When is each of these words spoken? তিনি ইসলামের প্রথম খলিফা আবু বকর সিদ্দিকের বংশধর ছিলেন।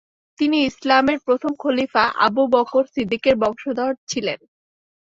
তিনি 0.39 0.57
ইসলামের 0.65 1.17
প্রথম 1.25 1.51
খলিফা 1.55 2.03
আবু 2.25 2.43
বকর 2.53 2.83
সিদ্দিকের 2.93 3.35
বংশধর 3.43 3.91
ছিলেন। 4.07 4.39